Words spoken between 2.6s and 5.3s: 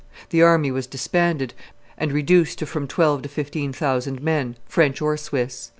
from twelve to fifteen thousand men, French or